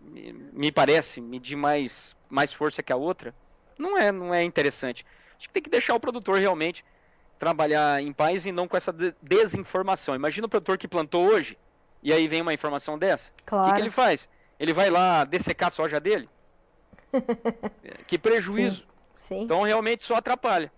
[0.00, 3.34] me parece, medir mais, mais força que a outra
[3.78, 5.04] não é, não é interessante.
[5.38, 6.84] Acho que tem que deixar o produtor realmente
[7.38, 10.14] trabalhar em paz e não com essa desinformação.
[10.14, 11.58] Imagina o produtor que plantou hoje
[12.02, 13.32] e aí vem uma informação dessa.
[13.44, 13.64] Claro.
[13.64, 14.28] O que, que ele faz?
[14.60, 16.28] Ele vai lá dessecar a soja dele?
[18.06, 18.86] que prejuízo.
[19.16, 19.36] Sim.
[19.36, 19.42] Sim.
[19.42, 20.70] Então realmente só atrapalha.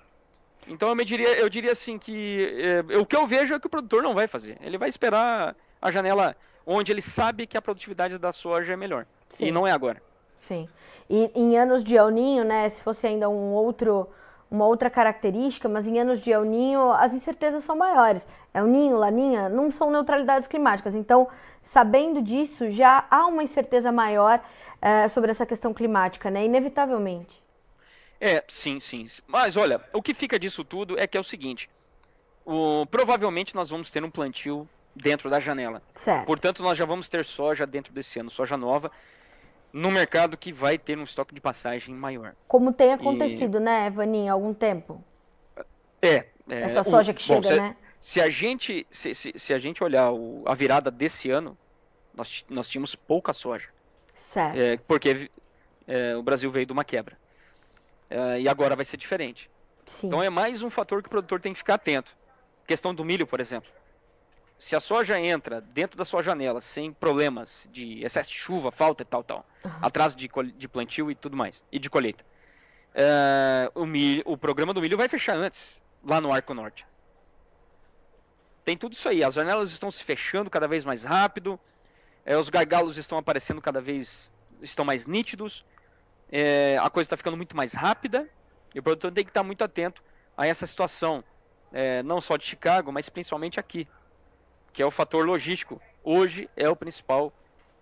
[0.66, 3.70] Então eu, diria, eu diria assim que é, o que eu vejo é que o
[3.70, 4.56] produtor não vai fazer.
[4.62, 6.34] Ele vai esperar a janela
[6.66, 9.06] onde ele sabe que a produtividade da soja é melhor.
[9.28, 9.46] Sim.
[9.46, 10.02] E não é agora.
[10.36, 10.68] Sim.
[11.08, 14.08] E em anos de El Ninho, né, se fosse ainda um outro,
[14.50, 18.26] uma outra característica, mas em anos de El Ninho as incertezas são maiores.
[18.52, 20.94] El Ninho, Laninha não são neutralidades climáticas.
[20.94, 21.28] Então,
[21.62, 24.40] sabendo disso, já há uma incerteza maior
[24.80, 27.42] é, sobre essa questão climática, né, inevitavelmente.
[28.20, 29.08] É, sim, sim.
[29.26, 31.68] Mas olha, o que fica disso tudo é que é o seguinte:
[32.44, 35.82] o, provavelmente nós vamos ter um plantio dentro da janela.
[35.92, 36.26] Certo.
[36.26, 38.90] Portanto, nós já vamos ter soja dentro desse ano, soja nova
[39.74, 42.36] no mercado que vai ter um estoque de passagem maior.
[42.46, 43.60] Como tem acontecido, e...
[43.60, 45.02] né, Vaninha, há algum tempo?
[46.00, 46.26] É.
[46.48, 47.76] é Essa soja que chega, se, né?
[48.00, 51.58] Se a gente, se, se, se a gente olhar o, a virada desse ano,
[52.14, 53.68] nós, nós tínhamos pouca soja.
[54.14, 54.56] Certo.
[54.56, 55.28] É, porque
[55.88, 57.18] é, o Brasil veio de uma quebra.
[58.08, 59.50] É, e agora vai ser diferente.
[59.86, 60.06] Sim.
[60.06, 62.16] Então é mais um fator que o produtor tem que ficar atento.
[62.64, 63.68] Questão do milho, por exemplo
[64.58, 69.02] se a soja entra dentro da sua janela sem problemas de excesso de chuva, falta
[69.02, 69.70] e tal, tal, uhum.
[69.82, 72.24] atraso de, de, plantio e tudo mais, e de colheita,
[72.94, 76.86] uh, o, milho, o programa do milho vai fechar antes, lá no Arco Norte.
[78.64, 81.60] Tem tudo isso aí, as janelas estão se fechando cada vez mais rápido,
[82.24, 84.30] é, os gargalos estão aparecendo cada vez,
[84.62, 85.64] estão mais nítidos,
[86.32, 88.28] é, a coisa está ficando muito mais rápida,
[88.74, 90.02] e o produtor tem que estar muito atento
[90.36, 91.22] a essa situação,
[91.72, 93.86] é, não só de Chicago, mas principalmente aqui
[94.74, 97.32] que é o fator logístico, hoje é o principal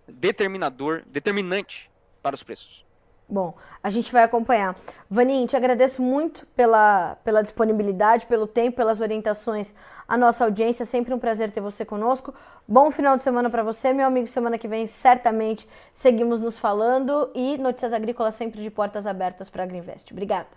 [0.07, 2.85] determinador, determinante para os preços.
[3.27, 4.75] Bom, a gente vai acompanhar.
[5.09, 9.73] Vaninho, te agradeço muito pela, pela disponibilidade, pelo tempo, pelas orientações
[10.07, 10.85] à nossa audiência.
[10.85, 12.33] Sempre um prazer ter você conosco.
[12.67, 14.27] Bom final de semana para você, meu amigo.
[14.27, 17.31] Semana que vem, certamente, seguimos nos falando.
[17.33, 20.11] E Notícias Agrícolas sempre de portas abertas para a Agriinvest.
[20.11, 20.49] Obrigada.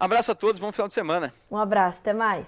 [0.00, 1.32] Abraço a todos, bom final de semana.
[1.50, 2.46] Um abraço, até mais.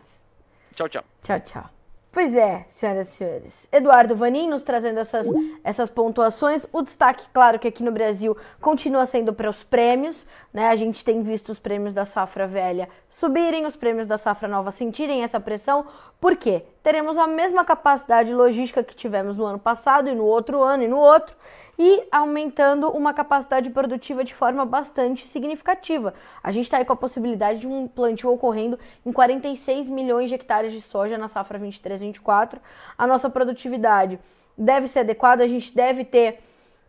[0.75, 1.05] Tchau, tchau.
[1.23, 1.78] Tchau, tchau.
[2.11, 3.69] Pois é, senhoras e senhores.
[3.71, 5.27] Eduardo Vanin nos trazendo essas,
[5.63, 6.67] essas pontuações.
[6.73, 10.25] O destaque, claro, que aqui no Brasil continua sendo para os prêmios.
[10.53, 10.69] Né?
[10.69, 14.71] A gente tem visto os prêmios da safra velha subirem, os prêmios da safra nova
[14.71, 15.87] sentirem essa pressão.
[16.19, 16.65] Por quê?
[16.83, 20.89] Teremos a mesma capacidade logística que tivemos no ano passado e no outro ano e
[20.89, 21.37] no outro
[21.79, 26.13] e aumentando uma capacidade produtiva de forma bastante significativa.
[26.43, 30.35] A gente está aí com a possibilidade de um plantio ocorrendo em 46 milhões de
[30.35, 32.59] hectares de soja na safra 23-24.
[32.97, 34.19] A nossa produtividade
[34.57, 36.41] deve ser adequada, a gente deve ter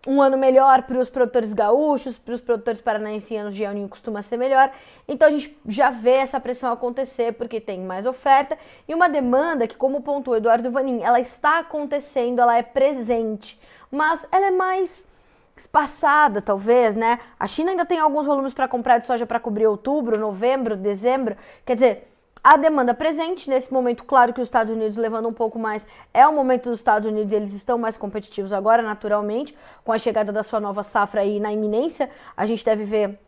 [0.08, 4.38] um ano melhor para os produtores gaúchos, para os produtores paranaenses de Ninho costuma ser
[4.38, 4.72] melhor.
[5.08, 8.58] Então a gente já vê essa pressão acontecer porque tem mais oferta
[8.88, 13.60] e uma demanda que, como pontuou Eduardo Vanin, ela está acontecendo, ela é presente
[13.92, 15.06] mas ela é mais
[15.56, 17.20] espaçada, talvez, né?
[17.40, 21.36] A China ainda tem alguns volumes para comprar de soja para cobrir outubro, novembro, dezembro.
[21.66, 22.12] Quer dizer,
[22.44, 26.26] a demanda presente nesse momento, claro que os Estados Unidos levando um pouco mais, é
[26.26, 30.42] o momento dos Estados Unidos, eles estão mais competitivos agora, naturalmente, com a chegada da
[30.42, 32.10] sua nova safra aí na iminência.
[32.38, 33.20] A gente deve ver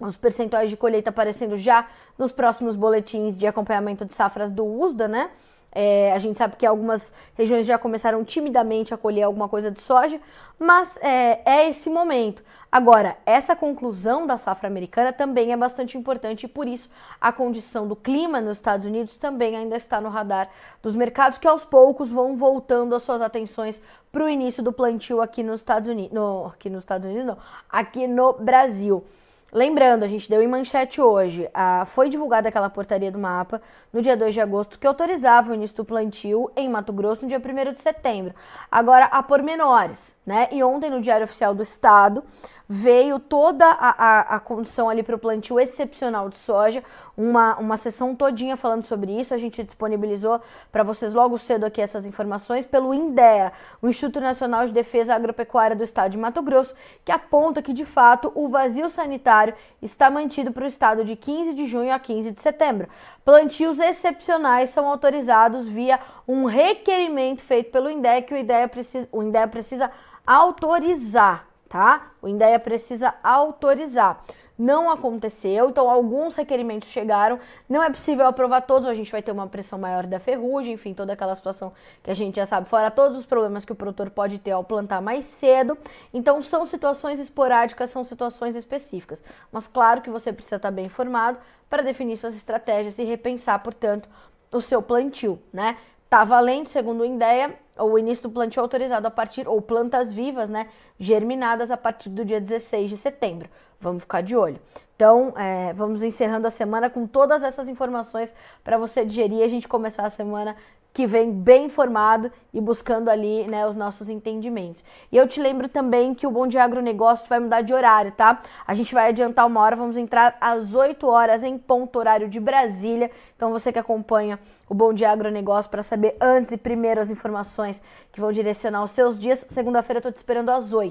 [0.00, 1.86] os percentuais de colheita aparecendo já
[2.18, 5.30] nos próximos boletins de acompanhamento de safras do USDA, né?
[5.78, 9.78] É, a gente sabe que algumas regiões já começaram timidamente a colher alguma coisa de
[9.78, 10.18] soja,
[10.58, 12.42] mas é, é, esse momento.
[12.72, 16.88] Agora, essa conclusão da safra americana também é bastante importante e por isso
[17.20, 20.48] a condição do clima nos Estados Unidos também ainda está no radar
[20.82, 23.78] dos mercados que aos poucos vão voltando as suas atenções
[24.10, 27.36] para o início do plantio aqui nos Estados Unidos, no, aqui nos Estados Unidos não,
[27.68, 29.04] aqui no Brasil.
[29.52, 34.02] Lembrando, a gente deu em manchete hoje, a, foi divulgada aquela portaria do mapa no
[34.02, 37.38] dia 2 de agosto que autorizava o início do plantio em Mato Grosso no dia
[37.38, 38.34] 1 de setembro.
[38.70, 40.48] Agora, a pormenores, né?
[40.50, 42.24] E ontem no Diário Oficial do Estado
[42.68, 46.82] veio toda a, a, a condição ali para o plantio excepcional de soja,
[47.16, 49.32] uma, uma sessão todinha falando sobre isso.
[49.32, 50.40] A gente disponibilizou
[50.72, 55.76] para vocês logo cedo aqui essas informações pelo INDEA, o Instituto Nacional de Defesa Agropecuária
[55.76, 56.74] do Estado de Mato Grosso,
[57.04, 61.54] que aponta que de fato o vazio sanitário está mantido para o estado de 15
[61.54, 62.88] de junho a 15 de setembro.
[63.24, 69.22] Plantios excepcionais são autorizados via um requerimento feito pelo INDEA que o INDEA precisa, o
[69.22, 69.90] INDEA precisa
[70.26, 72.12] autorizar tá?
[72.22, 74.24] O INDEA precisa autorizar.
[74.58, 77.38] Não aconteceu, então alguns requerimentos chegaram.
[77.68, 80.94] Não é possível aprovar todos, a gente vai ter uma pressão maior da ferrugem, enfim,
[80.94, 84.08] toda aquela situação que a gente já sabe, fora todos os problemas que o produtor
[84.08, 85.76] pode ter ao plantar mais cedo.
[86.14, 89.22] Então, são situações esporádicas, são situações específicas.
[89.52, 94.08] Mas, claro que você precisa estar bem informado para definir suas estratégias e repensar, portanto,
[94.50, 95.76] o seu plantio, né?
[96.08, 100.48] Tá valendo, segundo o INDEA, o início do plantio autorizado a partir, ou plantas vivas,
[100.48, 103.48] né, germinadas a partir do dia 16 de setembro.
[103.80, 104.60] Vamos ficar de olho.
[104.94, 108.32] Então, é, vamos encerrando a semana com todas essas informações
[108.64, 110.56] para você digerir e a gente começar a semana
[110.96, 114.82] que vem bem informado e buscando ali né, os nossos entendimentos.
[115.12, 118.40] E eu te lembro também que o Bom Dia Agronegócio vai mudar de horário, tá?
[118.66, 122.40] A gente vai adiantar uma hora, vamos entrar às 8 horas em ponto horário de
[122.40, 123.10] Brasília.
[123.36, 127.82] Então você que acompanha o Bom Dia Agronegócio para saber antes e primeiro as informações
[128.10, 130.85] que vão direcionar os seus dias, segunda-feira eu tô te esperando às 8,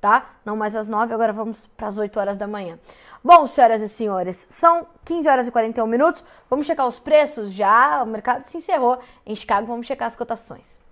[0.00, 0.36] tá?
[0.44, 2.78] Não mais às 9, agora vamos para as 8 horas da manhã.
[3.22, 6.24] Bom, senhoras e senhores, são 15 horas e 41 minutos.
[6.48, 8.02] Vamos checar os preços já.
[8.02, 9.66] O mercado se encerrou em Chicago.
[9.66, 10.85] Vamos checar as cotações.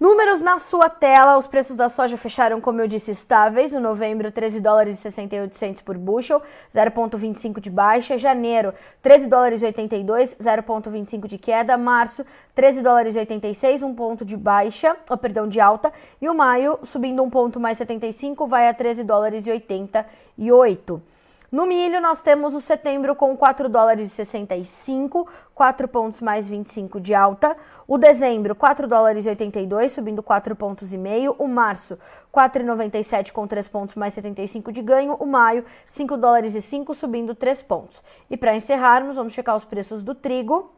[0.00, 3.72] Números na sua tela, os preços da soja fecharam, como eu disse, estáveis.
[3.72, 6.40] No novembro, 13 dólares e 68 por bushel,
[6.72, 8.16] 0,25 de baixa.
[8.16, 11.76] Janeiro, 13 dólares e 82, 0,25 de queda.
[11.76, 15.92] Março, 13 dólares e 86, um ponto de baixa, oh, perdão, de alta.
[16.22, 21.02] E o maio, subindo um ponto mais 75, vai a 13 dólares e 88.
[21.50, 27.00] No milho, nós temos o setembro com 4 dólares e 65, 4 pontos mais 25
[27.00, 27.56] de alta.
[27.86, 31.34] O dezembro, 4 dólares e 82, subindo 4 pontos e meio.
[31.38, 31.98] O março,
[32.30, 35.14] 4,97 com 3 pontos mais 75 de ganho.
[35.14, 38.02] O maio, 5 dólares e 5, subindo 3 pontos.
[38.28, 40.70] E para encerrarmos, vamos checar os preços do trigo.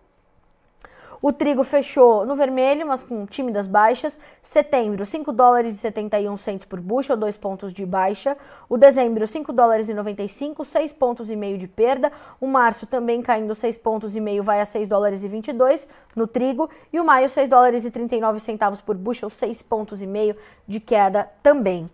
[1.23, 4.19] O trigo fechou no vermelho, mas com tímidas baixas.
[4.41, 8.37] Setembro, 5 dólares e 71 centos por bushel, 2 pontos de baixa.
[8.71, 12.11] O dezembro, 5 dólares e 95, 6 pontos e meio de perda.
[12.41, 16.27] O março também caindo 6 pontos e meio, vai a 6 dólares e 22 no
[16.27, 16.71] trigo.
[16.91, 20.35] E o maio, 6 dólares e 39 centavos por bushel, 6 pontos e meio
[20.67, 21.91] de queda também.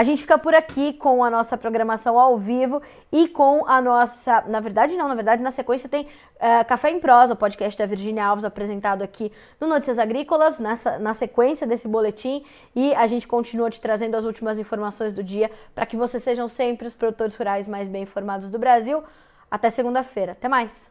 [0.00, 2.80] A gente fica por aqui com a nossa programação ao vivo
[3.12, 4.40] e com a nossa.
[4.48, 6.04] Na verdade, não, na verdade, na sequência tem
[6.36, 9.30] uh, Café em Prosa, o podcast da Virginia Alves, apresentado aqui
[9.60, 12.42] no Notícias Agrícolas, nessa, na sequência desse boletim.
[12.74, 16.48] E a gente continua te trazendo as últimas informações do dia para que vocês sejam
[16.48, 19.04] sempre os produtores rurais mais bem informados do Brasil.
[19.50, 20.32] Até segunda-feira.
[20.32, 20.90] Até mais!